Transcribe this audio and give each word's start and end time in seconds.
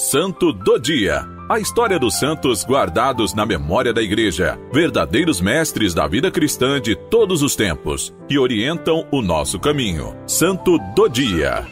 Santo 0.00 0.50
do 0.50 0.78
Dia. 0.78 1.28
A 1.46 1.60
história 1.60 1.98
dos 1.98 2.18
santos 2.18 2.64
guardados 2.64 3.34
na 3.34 3.44
memória 3.44 3.92
da 3.92 4.00
Igreja, 4.00 4.58
verdadeiros 4.72 5.42
mestres 5.42 5.92
da 5.92 6.08
vida 6.08 6.30
cristã 6.30 6.80
de 6.80 6.96
todos 6.96 7.42
os 7.42 7.54
tempos, 7.54 8.10
que 8.26 8.38
orientam 8.38 9.06
o 9.12 9.20
nosso 9.20 9.60
caminho. 9.60 10.16
Santo 10.26 10.78
do 10.96 11.06
Dia. 11.06 11.66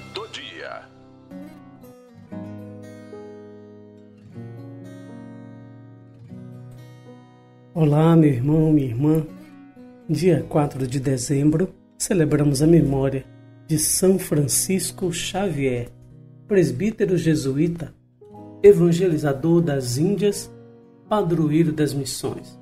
Olá, 7.73 8.15
meu 8.15 8.29
irmão, 8.29 8.71
minha 8.71 8.89
irmã. 8.89 9.27
Dia 10.07 10.45
4 10.47 10.87
de 10.87 11.01
dezembro, 11.01 11.71
celebramos 11.97 12.61
a 12.61 12.67
memória 12.67 13.25
de 13.67 13.79
São 13.79 14.19
Francisco 14.19 15.11
Xavier, 15.11 15.89
presbítero 16.47 17.17
jesuíta, 17.17 17.97
evangelizador 18.63 19.61
das 19.61 19.99
Índias, 19.99 20.51
padroeiro 21.09 21.73
das 21.73 21.95
missões. 21.95 22.59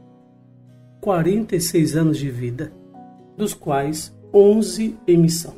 46 1.00 1.96
anos 1.96 2.18
de 2.18 2.30
vida, 2.30 2.72
dos 3.36 3.54
quais 3.54 4.16
11 4.32 4.96
em 5.06 5.16
missão. 5.16 5.54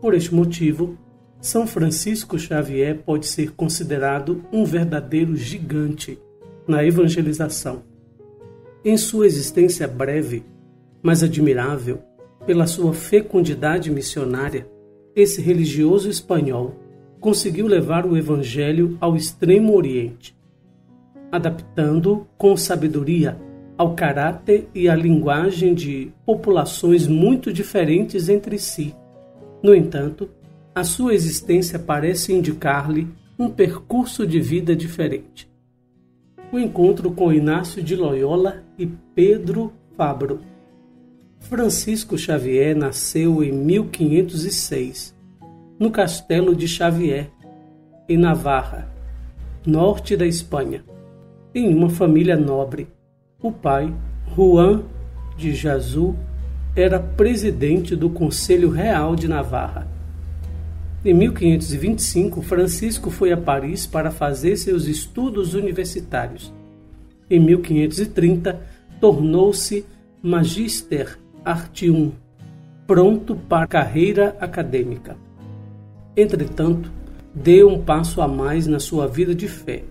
Por 0.00 0.14
este 0.14 0.34
motivo, 0.34 0.96
São 1.40 1.66
Francisco 1.66 2.38
Xavier 2.38 3.02
pode 3.04 3.26
ser 3.26 3.52
considerado 3.52 4.44
um 4.52 4.64
verdadeiro 4.64 5.36
gigante 5.36 6.18
na 6.66 6.84
evangelização 6.84 7.82
em 8.84 8.96
sua 8.96 9.26
existência 9.26 9.86
breve, 9.88 10.44
mas 11.02 11.22
admirável 11.22 12.00
pela 12.46 12.66
sua 12.66 12.92
fecundidade 12.92 13.90
missionária, 13.90 14.66
esse 15.14 15.42
religioso 15.42 16.08
espanhol 16.08 16.74
conseguiu 17.20 17.66
levar 17.66 18.06
o 18.06 18.16
Evangelho 18.16 18.96
ao 19.00 19.16
extremo 19.16 19.74
Oriente, 19.74 20.36
adaptando 21.30 22.26
com 22.36 22.56
sabedoria 22.56 23.38
ao 23.76 23.94
caráter 23.94 24.68
e 24.74 24.88
à 24.88 24.94
linguagem 24.94 25.74
de 25.74 26.10
populações 26.26 27.06
muito 27.06 27.52
diferentes 27.52 28.28
entre 28.28 28.58
si. 28.58 28.94
No 29.62 29.74
entanto, 29.74 30.28
a 30.74 30.84
sua 30.84 31.14
existência 31.14 31.78
parece 31.78 32.32
indicar-lhe 32.32 33.08
um 33.38 33.48
percurso 33.48 34.26
de 34.26 34.40
vida 34.40 34.74
diferente 34.74 35.48
o 36.50 36.58
encontro 36.58 37.10
com 37.10 37.32
Inácio 37.32 37.82
de 37.82 37.94
Loyola 37.94 38.62
e 38.78 38.86
Pedro 39.14 39.72
Fabro. 39.96 40.40
Francisco 41.40 42.16
Xavier 42.16 42.76
nasceu 42.76 43.42
em 43.44 43.52
1506, 43.52 45.14
no 45.78 45.90
Castelo 45.90 46.54
de 46.54 46.66
Xavier, 46.66 47.30
em 48.08 48.16
Navarra, 48.16 48.90
norte 49.66 50.16
da 50.16 50.26
Espanha, 50.26 50.84
em 51.54 51.74
uma 51.74 51.88
família 51.88 52.36
nobre. 52.36 52.88
O 53.40 53.52
pai, 53.52 53.94
Juan 54.34 54.82
de 55.36 55.54
Jazu, 55.54 56.16
era 56.74 56.98
presidente 56.98 57.94
do 57.94 58.10
Conselho 58.10 58.70
Real 58.70 59.14
de 59.14 59.28
Navarra 59.28 59.98
em 61.04 61.14
1525, 61.14 62.42
Francisco 62.42 63.08
foi 63.08 63.30
a 63.30 63.36
Paris 63.36 63.86
para 63.86 64.10
fazer 64.10 64.56
seus 64.56 64.86
estudos 64.86 65.54
universitários. 65.54 66.52
Em 67.30 67.38
1530, 67.38 68.60
tornou-se 69.00 69.86
Magister 70.20 71.16
Artium, 71.44 72.12
pronto 72.84 73.36
para 73.36 73.64
a 73.64 73.68
carreira 73.68 74.36
acadêmica. 74.40 75.16
Entretanto, 76.20 76.90
deu 77.32 77.68
um 77.68 77.80
passo 77.80 78.20
a 78.20 78.26
mais 78.26 78.66
na 78.66 78.80
sua 78.80 79.06
vida 79.06 79.32
de 79.32 79.46
fé. 79.46 79.84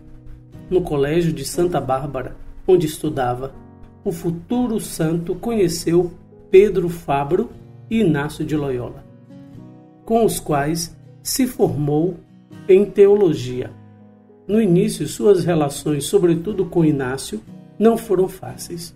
No 0.70 0.82
Colégio 0.82 1.32
de 1.32 1.46
Santa 1.46 1.80
Bárbara, 1.80 2.36
onde 2.68 2.86
estudava, 2.86 3.56
o 4.04 4.12
futuro 4.12 4.78
santo 4.78 5.36
conheceu 5.36 6.12
Pedro 6.52 6.90
Fabro 6.90 7.50
e 7.90 8.02
Inácio 8.02 8.44
de 8.44 8.58
Loyola, 8.58 9.06
com 10.04 10.26
os 10.26 10.38
quais 10.38 10.94
se 11.24 11.48
formou 11.48 12.18
em 12.68 12.84
teologia. 12.84 13.72
No 14.46 14.62
início, 14.62 15.08
suas 15.08 15.46
relações, 15.46 16.04
sobretudo 16.08 16.66
com 16.66 16.84
Inácio, 16.84 17.40
não 17.80 17.98
foram 17.98 18.28
fáceis. 18.28 18.94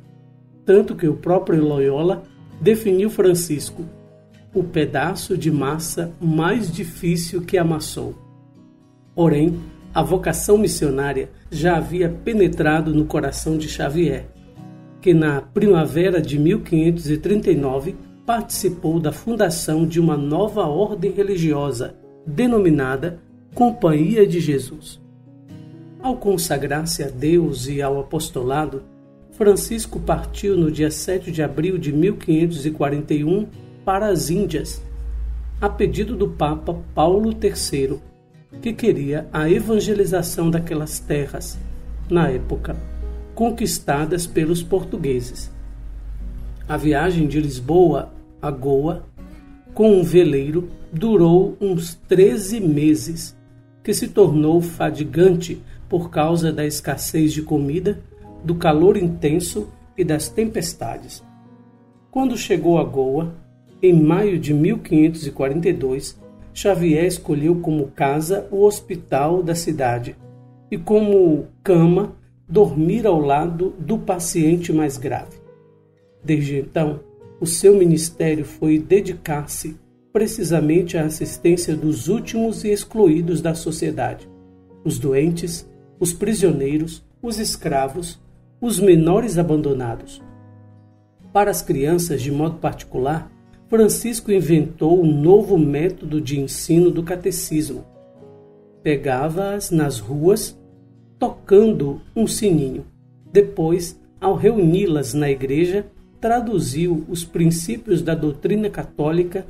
Tanto 0.65 0.97
que 0.97 1.07
o 1.07 1.15
próprio 1.15 1.63
Loyola 1.63 2.23
definiu 2.59 3.09
Francisco 3.09 3.85
o 4.53 4.63
pedaço 4.63 5.37
de 5.37 5.49
massa 5.49 6.13
mais 6.19 6.71
difícil 6.71 7.41
que 7.41 7.57
amassou. 7.57 8.15
Porém, 9.15 9.59
a 9.93 10.01
vocação 10.01 10.57
missionária 10.57 11.29
já 11.49 11.77
havia 11.77 12.09
penetrado 12.09 12.93
no 12.93 13.05
coração 13.05 13.57
de 13.57 13.67
Xavier, 13.67 14.25
que 15.01 15.13
na 15.13 15.41
primavera 15.41 16.21
de 16.21 16.37
1539 16.37 17.95
participou 18.25 18.99
da 18.99 19.11
fundação 19.11 19.85
de 19.85 19.99
uma 19.99 20.15
nova 20.15 20.65
ordem 20.65 21.11
religiosa 21.11 21.95
denominada 22.25 23.19
Companhia 23.53 24.25
de 24.25 24.39
Jesus. 24.39 25.01
Ao 26.01 26.15
consagrar-se 26.15 27.03
a 27.03 27.09
Deus 27.09 27.67
e 27.67 27.81
ao 27.81 27.99
apostolado, 27.99 28.83
Francisco 29.31 29.99
partiu 29.99 30.57
no 30.57 30.71
dia 30.71 30.89
7 30.89 31.31
de 31.31 31.43
abril 31.43 31.77
de 31.77 31.91
1541 31.91 33.47
para 33.83 34.07
as 34.07 34.29
Índias, 34.29 34.81
a 35.59 35.69
pedido 35.69 36.15
do 36.15 36.27
Papa 36.29 36.79
Paulo 36.93 37.31
III, 37.31 37.99
que 38.61 38.73
queria 38.73 39.27
a 39.31 39.49
evangelização 39.49 40.49
daquelas 40.49 40.99
terras, 40.99 41.57
na 42.09 42.29
época, 42.29 42.75
conquistadas 43.33 44.27
pelos 44.27 44.61
portugueses. 44.61 45.51
A 46.67 46.77
viagem 46.77 47.27
de 47.27 47.39
Lisboa 47.39 48.11
a 48.41 48.49
Goa, 48.49 49.05
com 49.73 49.99
um 49.99 50.03
veleiro, 50.03 50.69
durou 50.91 51.55
uns 51.61 51.93
13 52.07 52.59
meses, 52.59 53.37
que 53.83 53.93
se 53.93 54.07
tornou 54.07 54.61
fadigante 54.61 55.61
por 55.87 56.09
causa 56.09 56.51
da 56.51 56.65
escassez 56.65 57.33
de 57.33 57.43
comida, 57.43 58.01
do 58.43 58.55
calor 58.55 58.97
intenso 58.97 59.69
e 59.95 60.03
das 60.03 60.27
tempestades. 60.27 61.23
Quando 62.09 62.35
chegou 62.35 62.79
a 62.79 62.83
Goa, 62.83 63.35
em 63.81 63.93
maio 63.93 64.37
de 64.37 64.53
1542, 64.53 66.19
Xavier 66.53 67.05
escolheu 67.05 67.55
como 67.55 67.87
casa 67.87 68.47
o 68.51 68.63
hospital 68.63 69.41
da 69.41 69.55
cidade 69.55 70.15
e 70.69 70.77
como 70.77 71.47
cama 71.63 72.15
dormir 72.47 73.07
ao 73.07 73.19
lado 73.19 73.73
do 73.79 73.97
paciente 73.97 74.71
mais 74.71 74.97
grave. 74.97 75.39
Desde 76.23 76.57
então, 76.57 76.99
o 77.39 77.45
seu 77.45 77.75
ministério 77.75 78.45
foi 78.45 78.77
dedicar-se 78.77 79.75
precisamente 80.13 80.97
a 80.97 81.05
assistência 81.05 81.75
dos 81.75 82.07
últimos 82.07 82.63
e 82.63 82.71
excluídos 82.71 83.41
da 83.41 83.55
sociedade: 83.55 84.29
os 84.83 84.99
doentes, 84.99 85.67
os 85.99 86.13
prisioneiros, 86.13 87.03
os 87.21 87.39
escravos, 87.39 88.19
os 88.59 88.79
menores 88.79 89.37
abandonados. 89.37 90.21
Para 91.33 91.49
as 91.49 91.61
crianças, 91.61 92.21
de 92.21 92.31
modo 92.31 92.57
particular, 92.57 93.31
Francisco 93.71 94.33
inventou 94.33 95.01
um 95.01 95.09
novo 95.09 95.57
método 95.57 96.19
de 96.19 96.37
ensino 96.37 96.91
do 96.91 97.03
catecismo. 97.03 97.85
Pegava-as 98.83 99.71
nas 99.71 99.97
ruas, 99.97 100.59
tocando 101.17 102.01
um 102.13 102.27
sininho. 102.27 102.85
Depois, 103.31 103.97
ao 104.19 104.35
reuni-las 104.35 105.13
na 105.13 105.31
igreja, 105.31 105.85
traduziu 106.19 107.05
os 107.07 107.23
princípios 107.23 108.01
da 108.01 108.13
doutrina 108.13 108.69
católica 108.69 109.47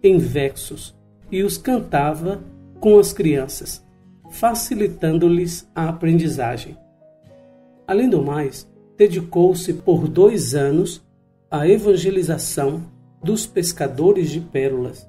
em 0.00 0.18
versos 0.18 0.94
e 1.28 1.42
os 1.42 1.58
cantava 1.58 2.44
com 2.78 2.96
as 2.96 3.12
crianças, 3.12 3.84
facilitando-lhes 4.30 5.68
a 5.74 5.88
aprendizagem. 5.88 6.78
Além 7.88 8.08
do 8.08 8.22
mais, 8.22 8.70
dedicou-se 8.96 9.72
por 9.72 10.06
dois 10.06 10.54
anos 10.54 11.02
à 11.50 11.68
evangelização 11.68 12.93
dos 13.24 13.46
pescadores 13.46 14.30
de 14.30 14.40
pérolas, 14.40 15.08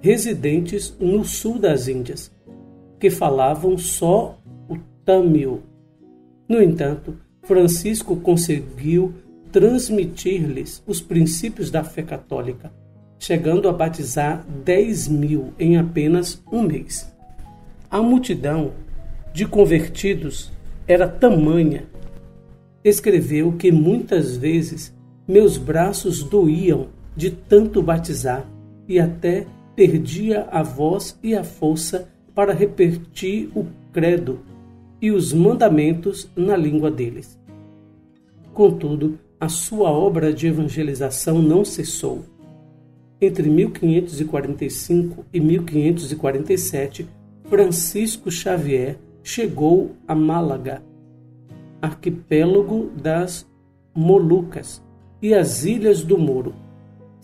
residentes 0.00 0.94
no 1.00 1.24
sul 1.24 1.58
das 1.58 1.88
Índias, 1.88 2.30
que 3.00 3.10
falavam 3.10 3.76
só 3.76 4.38
o 4.68 4.76
tâmil. 5.04 5.62
No 6.48 6.62
entanto, 6.62 7.16
Francisco 7.42 8.14
conseguiu 8.16 9.14
transmitir-lhes 9.50 10.82
os 10.86 11.00
princípios 11.00 11.70
da 11.70 11.82
fé 11.82 12.02
católica 12.02 12.70
chegando 13.18 13.68
a 13.68 13.72
batizar 13.72 14.46
10 14.64 15.08
mil 15.08 15.52
em 15.58 15.76
apenas 15.76 16.40
um 16.50 16.62
mês. 16.62 17.12
A 17.90 18.00
multidão 18.00 18.72
de 19.32 19.46
convertidos 19.46 20.52
era 20.86 21.08
tamanha. 21.08 21.84
Escreveu 22.84 23.52
que 23.52 23.72
muitas 23.72 24.36
vezes 24.36 24.94
meus 25.26 25.58
braços 25.58 26.22
doíam 26.22 26.88
de 27.18 27.32
tanto 27.32 27.82
batizar 27.82 28.48
e 28.86 29.00
até 29.00 29.44
perdia 29.74 30.46
a 30.52 30.62
voz 30.62 31.18
e 31.20 31.34
a 31.34 31.42
força 31.42 32.08
para 32.32 32.52
repetir 32.54 33.50
o 33.56 33.66
credo 33.92 34.38
e 35.02 35.10
os 35.10 35.32
mandamentos 35.32 36.30
na 36.36 36.56
língua 36.56 36.92
deles. 36.92 37.36
Contudo, 38.54 39.18
a 39.40 39.48
sua 39.48 39.90
obra 39.90 40.32
de 40.32 40.46
evangelização 40.46 41.42
não 41.42 41.64
cessou. 41.64 42.22
Entre 43.20 43.50
1545 43.50 45.24
e 45.32 45.40
1547, 45.40 47.08
Francisco 47.46 48.30
Xavier 48.30 48.96
chegou 49.24 49.96
a 50.06 50.14
Málaga, 50.14 50.84
arquipélago 51.82 52.92
das 53.02 53.44
Molucas 53.92 54.80
e 55.20 55.34
as 55.34 55.64
Ilhas 55.64 56.04
do 56.04 56.16
Moro, 56.16 56.54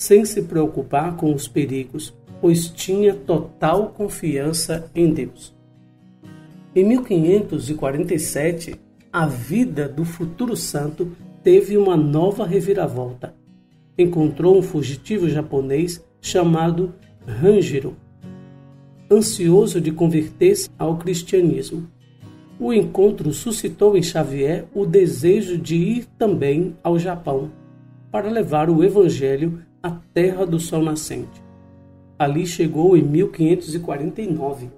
sem 0.04 0.26
se 0.26 0.42
preocupar 0.42 1.16
com 1.16 1.32
os 1.32 1.48
perigos, 1.48 2.12
pois 2.38 2.68
tinha 2.68 3.14
total 3.14 3.88
confiança 3.88 4.90
em 4.94 5.10
Deus. 5.10 5.54
Em 6.76 6.84
1547, 6.84 8.78
a 9.10 9.24
vida 9.24 9.88
do 9.88 10.04
futuro 10.04 10.54
santo 10.54 11.16
teve 11.42 11.78
uma 11.78 11.96
nova 11.96 12.44
reviravolta. 12.46 13.34
Encontrou 13.96 14.58
um 14.58 14.62
fugitivo 14.62 15.26
japonês 15.26 16.04
chamado 16.20 16.94
Ranjiro, 17.26 17.96
ansioso 19.10 19.80
de 19.80 19.90
converter-se 19.90 20.68
ao 20.78 20.98
cristianismo. 20.98 21.88
O 22.60 22.74
encontro 22.74 23.32
suscitou 23.32 23.96
em 23.96 24.02
Xavier 24.02 24.66
o 24.74 24.84
desejo 24.84 25.56
de 25.56 25.76
ir 25.76 26.06
também 26.18 26.76
ao 26.82 26.98
Japão 26.98 27.50
para 28.14 28.30
levar 28.30 28.68
o 28.68 28.84
evangelho 28.84 29.63
à 29.84 29.90
terra 29.90 30.46
do 30.46 30.58
sol 30.58 30.80
nascente. 30.80 31.44
Ali 32.18 32.46
chegou 32.46 32.96
em 32.96 33.02
1549 33.02 34.70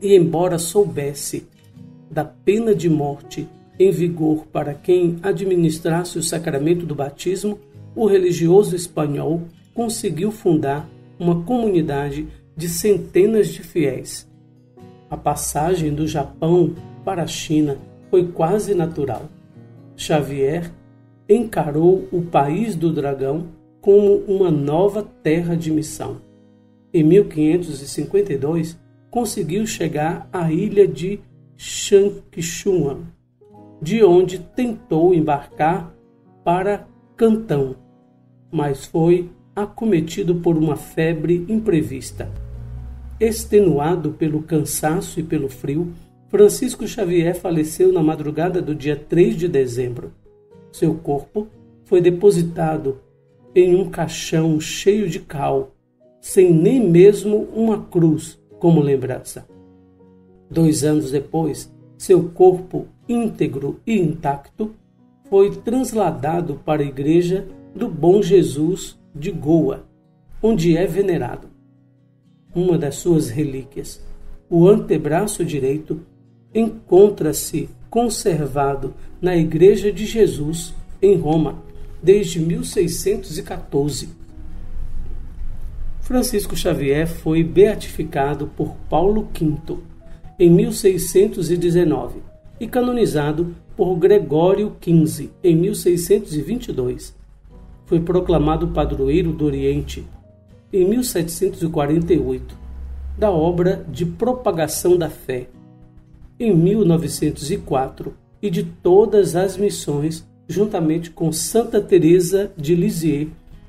e, 0.00 0.16
embora 0.16 0.58
soubesse 0.58 1.46
da 2.10 2.24
pena 2.24 2.74
de 2.74 2.88
morte 2.88 3.46
em 3.78 3.90
vigor 3.90 4.46
para 4.46 4.72
quem 4.72 5.18
administrasse 5.22 6.18
o 6.18 6.22
sacramento 6.22 6.86
do 6.86 6.94
batismo, 6.94 7.58
o 7.94 8.06
religioso 8.06 8.74
espanhol 8.74 9.42
conseguiu 9.74 10.30
fundar 10.30 10.88
uma 11.18 11.42
comunidade 11.42 12.26
de 12.56 12.66
centenas 12.66 13.48
de 13.48 13.62
fiéis. 13.62 14.26
A 15.10 15.18
passagem 15.18 15.92
do 15.92 16.08
Japão 16.08 16.74
para 17.04 17.24
a 17.24 17.26
China 17.26 17.76
foi 18.08 18.28
quase 18.28 18.74
natural. 18.74 19.28
Xavier 19.94 20.72
encarou 21.28 22.08
o 22.10 22.22
país 22.22 22.74
do 22.74 22.90
dragão 22.90 23.59
como 23.80 24.16
uma 24.26 24.50
nova 24.50 25.02
terra 25.22 25.56
de 25.56 25.70
missão. 25.70 26.20
Em 26.92 27.02
1552, 27.02 28.78
conseguiu 29.10 29.66
chegar 29.66 30.28
à 30.32 30.52
ilha 30.52 30.86
de 30.86 31.20
Shangchuan, 31.56 32.98
de 33.80 34.04
onde 34.04 34.38
tentou 34.38 35.14
embarcar 35.14 35.94
para 36.44 36.86
Cantão, 37.16 37.76
mas 38.50 38.84
foi 38.86 39.30
acometido 39.54 40.36
por 40.36 40.56
uma 40.56 40.76
febre 40.76 41.44
imprevista. 41.48 42.30
Extenuado 43.18 44.12
pelo 44.12 44.42
cansaço 44.42 45.20
e 45.20 45.22
pelo 45.22 45.48
frio, 45.48 45.92
Francisco 46.28 46.86
Xavier 46.86 47.34
faleceu 47.34 47.92
na 47.92 48.02
madrugada 48.02 48.62
do 48.62 48.74
dia 48.74 48.96
3 48.96 49.36
de 49.36 49.48
dezembro. 49.48 50.12
Seu 50.72 50.94
corpo 50.94 51.48
foi 51.84 52.00
depositado 52.00 53.00
em 53.54 53.74
um 53.74 53.88
caixão 53.90 54.60
cheio 54.60 55.08
de 55.08 55.20
cal, 55.20 55.74
sem 56.20 56.52
nem 56.52 56.88
mesmo 56.88 57.48
uma 57.54 57.82
cruz 57.82 58.40
como 58.58 58.80
lembrança. 58.80 59.46
Dois 60.50 60.84
anos 60.84 61.10
depois, 61.10 61.72
seu 61.96 62.30
corpo 62.30 62.86
íntegro 63.08 63.80
e 63.86 63.98
intacto 63.98 64.70
foi 65.28 65.50
transladado 65.50 66.60
para 66.64 66.82
a 66.82 66.86
Igreja 66.86 67.46
do 67.74 67.88
Bom 67.88 68.20
Jesus 68.20 68.98
de 69.14 69.30
Goa, 69.30 69.84
onde 70.42 70.76
é 70.76 70.86
venerado. 70.86 71.48
Uma 72.54 72.76
das 72.76 72.96
suas 72.96 73.30
relíquias, 73.30 74.04
o 74.48 74.66
antebraço 74.66 75.44
direito, 75.44 76.00
encontra-se 76.52 77.68
conservado 77.88 78.92
na 79.20 79.36
Igreja 79.36 79.92
de 79.92 80.04
Jesus, 80.04 80.74
em 81.00 81.16
Roma, 81.16 81.62
desde 82.02 82.40
1614. 82.40 84.08
Francisco 86.00 86.56
Xavier 86.56 87.06
foi 87.06 87.44
beatificado 87.44 88.48
por 88.56 88.74
Paulo 88.88 89.28
V 89.32 89.78
em 90.38 90.50
1619 90.50 92.20
e 92.58 92.66
canonizado 92.66 93.54
por 93.76 93.94
Gregório 93.96 94.76
XV 94.82 95.30
em 95.42 95.54
1622. 95.54 97.14
Foi 97.86 98.00
proclamado 98.00 98.68
padroeiro 98.68 99.32
do 99.32 99.44
Oriente 99.44 100.06
em 100.72 100.84
1748, 100.86 102.56
da 103.18 103.30
obra 103.30 103.84
de 103.88 104.04
propagação 104.06 104.96
da 104.96 105.10
fé 105.10 105.48
em 106.38 106.54
1904 106.54 108.14
e 108.40 108.48
de 108.48 108.64
todas 108.64 109.36
as 109.36 109.56
missões 109.56 110.26
juntamente 110.50 111.12
com 111.12 111.30
Santa 111.30 111.80
Teresa 111.80 112.50
de 112.56 112.74
Lisieux 112.74 113.28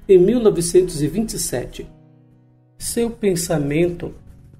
em 0.09 0.17
1927. 0.17 1.87
Seu 2.75 3.11
pensamento 3.11 4.15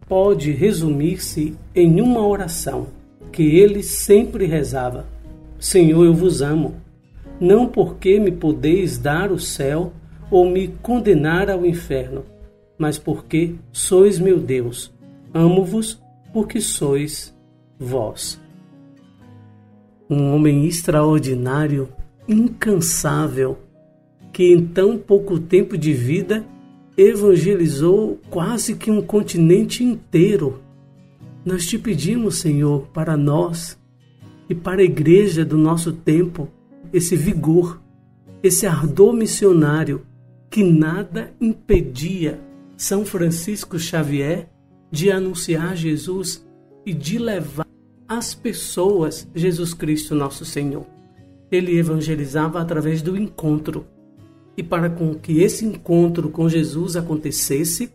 pode 0.07 0.51
resumir-se 0.51 1.55
em 1.73 1.99
uma 1.99 2.25
oração 2.25 2.87
que 3.31 3.41
ele 3.41 3.81
sempre 3.81 4.45
rezava: 4.45 5.07
Senhor, 5.59 6.05
eu 6.05 6.13
vos 6.13 6.43
amo, 6.43 6.75
não 7.39 7.67
porque 7.67 8.19
me 8.19 8.31
podeis 8.31 8.99
dar 8.99 9.31
o 9.31 9.39
céu 9.39 9.91
ou 10.29 10.47
me 10.47 10.67
condenar 10.67 11.49
ao 11.49 11.65
inferno, 11.65 12.23
mas 12.77 12.99
porque 12.99 13.55
sois 13.71 14.19
meu 14.19 14.39
Deus. 14.39 14.93
Amo-vos 15.33 15.99
porque 16.31 16.61
sois 16.61 17.35
vós. 17.79 18.39
Um 20.07 20.35
homem 20.35 20.65
extraordinário, 20.65 21.89
incansável, 22.31 23.59
que 24.31 24.43
em 24.53 24.65
tão 24.65 24.97
pouco 24.97 25.39
tempo 25.39 25.77
de 25.77 25.93
vida 25.93 26.45
evangelizou 26.97 28.19
quase 28.29 28.75
que 28.75 28.89
um 28.89 29.01
continente 29.01 29.83
inteiro. 29.83 30.61
Nós 31.43 31.65
te 31.65 31.77
pedimos, 31.77 32.37
Senhor, 32.37 32.87
para 32.93 33.17
nós 33.17 33.77
e 34.49 34.55
para 34.55 34.81
a 34.81 34.85
igreja 34.85 35.43
do 35.43 35.57
nosso 35.57 35.91
tempo, 35.91 36.47
esse 36.93 37.15
vigor, 37.15 37.81
esse 38.43 38.65
ardor 38.65 39.13
missionário 39.13 40.05
que 40.49 40.63
nada 40.63 41.33
impedia 41.39 42.39
São 42.75 43.05
Francisco 43.05 43.79
Xavier 43.79 44.49
de 44.91 45.09
anunciar 45.09 45.75
Jesus 45.75 46.45
e 46.85 46.93
de 46.93 47.17
levar 47.17 47.67
às 48.07 48.35
pessoas 48.35 49.27
Jesus 49.33 49.73
Cristo, 49.73 50.13
nosso 50.13 50.43
Senhor. 50.43 50.85
Ele 51.51 51.77
evangelizava 51.77 52.61
através 52.61 53.01
do 53.01 53.17
encontro. 53.17 53.85
E 54.55 54.63
para 54.63 54.89
com 54.89 55.13
que 55.15 55.41
esse 55.41 55.65
encontro 55.65 56.29
com 56.29 56.47
Jesus 56.47 56.95
acontecesse, 56.95 57.91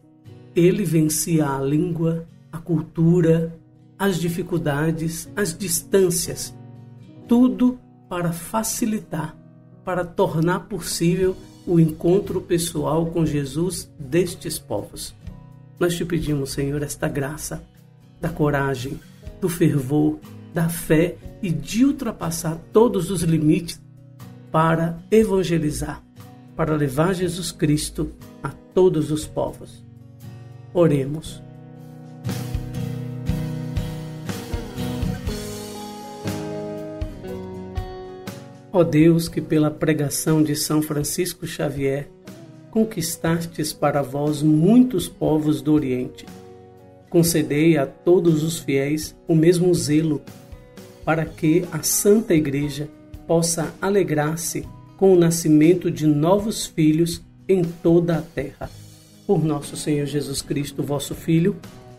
ele 0.54 0.84
vencia 0.84 1.48
a 1.48 1.60
língua, 1.60 2.26
a 2.50 2.58
cultura, 2.58 3.58
as 3.98 4.18
dificuldades, 4.18 5.28
as 5.34 5.56
distâncias, 5.56 6.54
tudo 7.28 7.78
para 8.08 8.32
facilitar, 8.32 9.36
para 9.84 10.04
tornar 10.04 10.60
possível 10.60 11.36
o 11.66 11.80
encontro 11.80 12.40
pessoal 12.40 13.06
com 13.06 13.26
Jesus 13.26 13.90
destes 13.98 14.58
povos. 14.58 15.14
Nós 15.78 15.94
te 15.94 16.04
pedimos, 16.04 16.50
Senhor, 16.50 16.82
esta 16.82 17.08
graça 17.08 17.62
da 18.20 18.28
coragem, 18.28 19.00
do 19.40 19.48
fervor, 19.48 20.18
da 20.52 20.68
fé 20.68 21.16
e 21.42 21.50
de 21.50 21.84
ultrapassar 21.84 22.58
todos 22.72 23.10
os 23.10 23.22
limites 23.22 23.80
para 24.50 24.98
evangelizar, 25.10 26.02
para 26.54 26.74
levar 26.74 27.14
Jesus 27.14 27.52
Cristo 27.52 28.10
a 28.42 28.50
todos 28.72 29.10
os 29.10 29.26
povos. 29.26 29.84
Oremos. 30.72 31.42
Ó 38.72 38.84
Deus, 38.84 39.26
que 39.26 39.40
pela 39.40 39.70
pregação 39.70 40.42
de 40.42 40.54
São 40.54 40.82
Francisco 40.82 41.46
Xavier 41.46 42.10
conquistastes 42.70 43.72
para 43.72 44.02
vós 44.02 44.42
muitos 44.42 45.08
povos 45.08 45.62
do 45.62 45.72
Oriente 45.72 46.26
concedei 47.10 47.76
a 47.76 47.86
todos 47.86 48.42
os 48.42 48.58
fiéis 48.58 49.16
o 49.26 49.34
mesmo 49.34 49.72
zelo, 49.74 50.22
para 51.04 51.24
que 51.24 51.64
a 51.72 51.82
Santa 51.82 52.34
Igreja 52.34 52.88
possa 53.26 53.74
alegrar-se 53.80 54.66
com 54.96 55.12
o 55.12 55.18
nascimento 55.18 55.90
de 55.90 56.06
novos 56.06 56.66
filhos 56.66 57.22
em 57.48 57.62
toda 57.62 58.18
a 58.18 58.22
terra. 58.22 58.70
Por 59.26 59.44
nosso 59.44 59.76
Senhor 59.76 60.06
Jesus 60.06 60.42
Cristo, 60.42 60.82
vosso 60.82 61.14
Filho, 61.14 61.56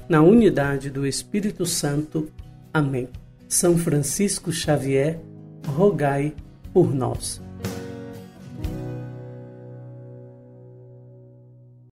na 0.08 0.22
unidade 0.22 0.90
do 0.90 1.06
Espírito 1.06 1.66
Santo. 1.66 2.30
Amém. 2.74 3.08
São 3.48 3.78
Francisco 3.78 4.52
Xavier, 4.52 5.20
rogai 5.66 6.34
por 6.74 6.94
nós. 6.94 7.42